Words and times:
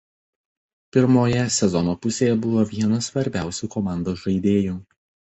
Pirmoje 0.95 1.43
sezono 1.55 1.93
pusėje 2.05 2.37
buvo 2.45 2.63
vienas 2.71 3.11
svarbiausių 3.13 3.71
komandos 3.77 4.25
žaidėjų. 4.25 4.73